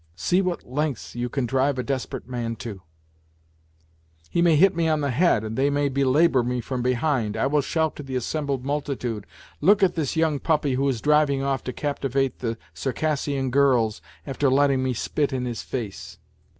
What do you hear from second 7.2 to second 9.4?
I will shout to the assembled multitude:"